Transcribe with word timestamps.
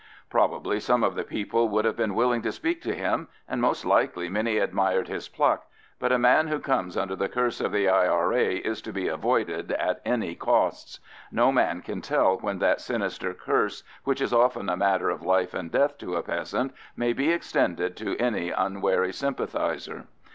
Probably 0.31 0.79
some 0.79 1.03
of 1.03 1.13
the 1.13 1.23
people 1.23 1.69
would 1.69 1.85
have 1.85 1.95
been 1.95 2.15
willing 2.15 2.41
to 2.41 2.51
speak 2.51 2.81
to 2.81 2.95
him, 2.95 3.27
and 3.47 3.61
most 3.61 3.85
likely 3.85 4.29
many 4.29 4.57
admired 4.57 5.07
his 5.07 5.29
pluck, 5.29 5.67
but 5.99 6.11
a 6.11 6.17
man 6.17 6.47
who 6.47 6.57
comes 6.57 6.97
under 6.97 7.15
the 7.15 7.29
curse 7.29 7.61
of 7.61 7.71
the 7.71 7.87
I.R.A. 7.87 8.55
is 8.55 8.81
to 8.81 8.91
be 8.91 9.07
avoided 9.07 9.73
at 9.73 10.01
any 10.03 10.33
costs. 10.33 10.99
No 11.31 11.51
man 11.51 11.81
can 11.83 12.01
tell 12.01 12.39
when 12.39 12.57
that 12.57 12.81
sinister 12.81 13.35
curse, 13.35 13.83
which 14.03 14.21
is 14.21 14.33
often 14.33 14.69
a 14.69 14.75
matter 14.75 15.11
of 15.11 15.21
life 15.21 15.53
and 15.53 15.69
death 15.71 15.99
to 15.99 16.15
a 16.15 16.23
peasant, 16.23 16.73
may 16.97 17.13
be 17.13 17.29
extended 17.31 17.95
to 17.97 18.17
an 18.17 18.33
unwary 18.57 19.13
sympathiser. 19.13 20.05